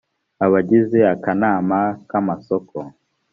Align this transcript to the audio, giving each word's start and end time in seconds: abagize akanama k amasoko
abagize 0.45 0.99
akanama 1.13 1.79
k 2.09 2.11
amasoko 2.19 2.77